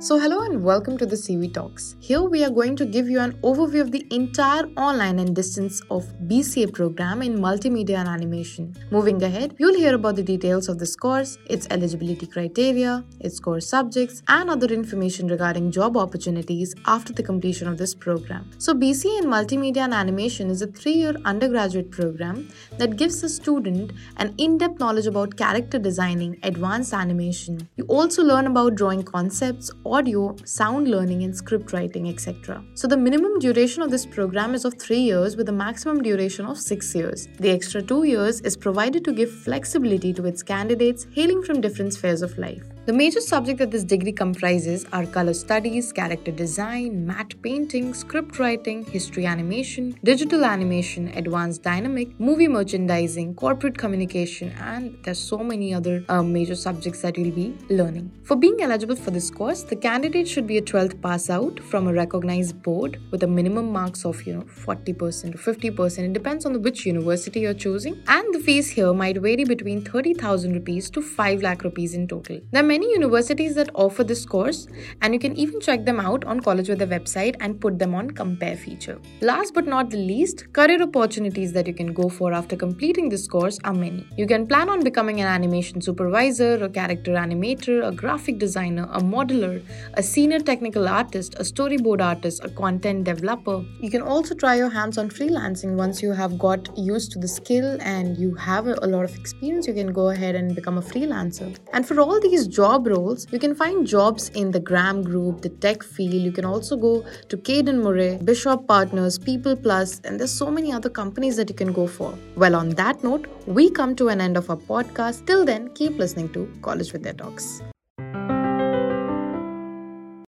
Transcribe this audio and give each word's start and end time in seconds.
So, 0.00 0.16
hello 0.16 0.42
and 0.42 0.62
welcome 0.62 0.96
to 0.98 1.06
the 1.06 1.16
CV 1.16 1.52
Talks. 1.52 1.96
Here 1.98 2.22
we 2.22 2.44
are 2.44 2.50
going 2.50 2.76
to 2.76 2.86
give 2.86 3.08
you 3.10 3.18
an 3.18 3.32
overview 3.42 3.80
of 3.80 3.90
the 3.90 4.06
entire 4.12 4.66
online 4.76 5.18
and 5.18 5.34
distance 5.34 5.80
of 5.90 6.04
BCA 6.28 6.72
program 6.72 7.20
in 7.20 7.36
multimedia 7.36 7.96
and 7.96 8.08
animation. 8.08 8.76
Moving 8.92 9.20
ahead, 9.20 9.56
you'll 9.58 9.74
hear 9.74 9.96
about 9.96 10.14
the 10.14 10.22
details 10.22 10.68
of 10.68 10.78
this 10.78 10.94
course, 10.94 11.36
its 11.50 11.66
eligibility 11.72 12.28
criteria, 12.28 13.04
its 13.18 13.40
core 13.40 13.58
subjects, 13.58 14.22
and 14.28 14.48
other 14.48 14.68
information 14.68 15.26
regarding 15.26 15.72
job 15.72 15.96
opportunities 15.96 16.76
after 16.86 17.12
the 17.12 17.24
completion 17.24 17.66
of 17.66 17.76
this 17.76 17.92
program. 17.92 18.48
So, 18.58 18.74
BCA 18.74 19.22
in 19.22 19.28
multimedia 19.28 19.78
and 19.78 19.92
animation 19.92 20.48
is 20.48 20.62
a 20.62 20.68
three 20.68 20.92
year 20.92 21.16
undergraduate 21.24 21.90
program 21.90 22.48
that 22.76 22.96
gives 22.96 23.24
a 23.24 23.28
student 23.28 23.94
an 24.18 24.32
in 24.38 24.58
depth 24.58 24.78
knowledge 24.78 25.08
about 25.08 25.36
character 25.36 25.76
designing, 25.76 26.38
advanced 26.44 26.94
animation. 26.94 27.68
You 27.74 27.84
also 27.86 28.22
learn 28.22 28.46
about 28.46 28.76
drawing 28.76 29.02
concepts 29.02 29.72
audio, 29.92 30.36
sound 30.44 30.88
learning, 30.88 31.22
and 31.24 31.36
script 31.36 31.72
writing, 31.72 32.08
etc. 32.08 32.62
So, 32.74 32.86
the 32.86 32.96
minimum 32.96 33.38
duration 33.38 33.82
of 33.82 33.90
this 33.90 34.06
program 34.06 34.54
is 34.54 34.64
of 34.64 34.78
3 34.78 34.98
years 34.98 35.36
with 35.36 35.48
a 35.48 35.52
maximum 35.52 36.02
duration 36.02 36.46
of 36.46 36.58
6 36.58 36.94
years. 36.94 37.28
The 37.38 37.50
extra 37.50 37.82
2 37.82 38.04
years 38.04 38.40
is 38.42 38.56
provided 38.56 39.04
to 39.04 39.12
give 39.12 39.30
flexibility 39.30 40.12
to 40.14 40.26
its 40.26 40.42
candidates 40.42 41.06
hailing 41.12 41.42
from 41.42 41.60
different 41.60 41.94
spheres 41.94 42.22
of 42.22 42.36
life. 42.38 42.64
The 42.88 42.94
major 42.94 43.20
subject 43.20 43.58
that 43.58 43.70
this 43.70 43.84
degree 43.84 44.12
comprises 44.12 44.86
are 44.94 45.04
color 45.04 45.34
studies, 45.34 45.92
character 45.92 46.32
design, 46.32 47.06
matte 47.06 47.34
painting, 47.42 47.92
script 47.92 48.38
writing, 48.38 48.82
history 48.82 49.26
animation, 49.26 49.98
digital 50.04 50.42
animation, 50.42 51.08
advanced 51.08 51.62
dynamic, 51.62 52.18
movie 52.18 52.48
merchandising, 52.48 53.34
corporate 53.34 53.76
communication, 53.76 54.54
and 54.58 54.96
there's 55.04 55.18
so 55.18 55.36
many 55.36 55.74
other 55.74 56.02
uh, 56.08 56.22
major 56.22 56.54
subjects 56.54 57.02
that 57.02 57.18
you'll 57.18 57.34
be 57.34 57.54
learning. 57.68 58.10
For 58.24 58.36
being 58.36 58.62
eligible 58.62 58.96
for 58.96 59.10
this 59.10 59.30
course, 59.30 59.64
the 59.64 59.76
candidate 59.76 60.26
should 60.26 60.46
be 60.46 60.56
a 60.56 60.62
12th 60.62 61.02
pass 61.02 61.28
out 61.28 61.60
from 61.60 61.88
a 61.88 61.92
recognized 61.92 62.62
board 62.62 62.98
with 63.10 63.22
a 63.22 63.26
minimum 63.26 63.70
marks 63.70 64.06
of 64.06 64.22
you 64.22 64.32
know 64.32 64.46
40% 64.64 65.34
or 65.34 65.52
50%. 65.52 65.98
It 65.98 66.14
depends 66.14 66.46
on 66.46 66.62
which 66.62 66.86
university 66.86 67.40
you're 67.40 67.52
choosing, 67.52 68.02
and 68.06 68.34
the 68.34 68.40
fees 68.40 68.70
here 68.70 68.94
might 68.94 69.18
vary 69.18 69.44
between 69.44 69.84
30,000 69.84 70.54
rupees 70.54 70.88
to 70.88 71.02
5 71.02 71.42
lakh 71.42 71.64
rupees 71.64 71.92
in 71.92 72.08
total. 72.08 72.40
There 72.50 72.62
many 72.78 72.92
universities 72.92 73.54
that 73.56 73.70
offer 73.74 74.04
this 74.04 74.24
course, 74.24 74.68
and 75.02 75.12
you 75.12 75.18
can 75.18 75.36
even 75.36 75.60
check 75.60 75.84
them 75.84 75.98
out 75.98 76.24
on 76.24 76.40
College 76.48 76.68
Vidya 76.68 76.86
website 76.86 77.34
and 77.40 77.60
put 77.60 77.78
them 77.78 77.94
on 78.00 78.10
compare 78.10 78.56
feature. 78.56 78.98
Last 79.20 79.52
but 79.54 79.66
not 79.66 79.90
the 79.90 79.96
least, 80.10 80.44
career 80.52 80.80
opportunities 80.82 81.52
that 81.54 81.66
you 81.66 81.74
can 81.74 81.92
go 81.92 82.08
for 82.08 82.32
after 82.32 82.56
completing 82.56 83.08
this 83.08 83.26
course 83.26 83.58
are 83.64 83.74
many. 83.74 84.06
You 84.16 84.26
can 84.28 84.46
plan 84.46 84.68
on 84.68 84.84
becoming 84.84 85.20
an 85.20 85.26
animation 85.26 85.80
supervisor, 85.80 86.52
a 86.64 86.68
character 86.68 87.14
animator, 87.14 87.88
a 87.88 87.90
graphic 88.02 88.38
designer, 88.38 88.86
a 88.92 89.00
modeler, 89.00 89.56
a 89.94 90.02
senior 90.02 90.38
technical 90.38 90.88
artist, 90.88 91.34
a 91.34 91.42
storyboard 91.42 92.00
artist, 92.00 92.44
a 92.44 92.50
content 92.50 93.04
developer. 93.04 93.64
You 93.80 93.90
can 93.90 94.02
also 94.02 94.36
try 94.36 94.54
your 94.54 94.70
hands 94.70 94.98
on 94.98 95.08
freelancing 95.08 95.74
once 95.74 96.00
you 96.00 96.12
have 96.12 96.38
got 96.38 96.70
used 96.78 97.10
to 97.12 97.18
the 97.18 97.26
skill 97.26 97.76
and 97.80 98.16
you 98.16 98.34
have 98.36 98.68
a 98.68 98.86
lot 98.86 99.04
of 99.04 99.16
experience. 99.16 99.66
You 99.66 99.74
can 99.74 99.92
go 99.92 100.10
ahead 100.10 100.36
and 100.36 100.54
become 100.54 100.78
a 100.78 100.82
freelancer. 100.92 101.56
And 101.72 101.84
for 101.84 102.00
all 102.00 102.20
these 102.20 102.46
job 102.58 102.88
roles, 102.88 103.26
you 103.32 103.38
can 103.38 103.54
find 103.54 103.86
jobs 103.86 104.28
in 104.30 104.50
the 104.50 104.60
Graham 104.68 105.02
Group, 105.02 105.42
the 105.42 105.52
tech 105.66 105.82
field. 105.82 106.22
You 106.28 106.32
can 106.32 106.44
also 106.44 106.76
go 106.76 107.04
to 107.28 107.36
Caden 107.36 107.80
Murray, 107.86 108.18
Bishop 108.24 108.66
Partners, 108.66 109.18
People 109.30 109.54
Plus, 109.54 110.00
and 110.04 110.18
there's 110.18 110.36
so 110.44 110.50
many 110.50 110.72
other 110.72 110.90
companies 110.90 111.36
that 111.36 111.48
you 111.48 111.54
can 111.54 111.72
go 111.72 111.86
for. 111.86 112.12
Well, 112.36 112.56
on 112.56 112.70
that 112.82 113.04
note, 113.04 113.26
we 113.46 113.70
come 113.70 113.94
to 113.96 114.08
an 114.08 114.20
end 114.20 114.36
of 114.36 114.50
our 114.50 114.62
podcast. 114.74 115.26
Till 115.26 115.44
then, 115.44 115.68
keep 115.74 115.98
listening 115.98 116.30
to 116.30 116.48
College 116.62 116.90
Vidya 116.92 117.14
Talks. 117.14 117.62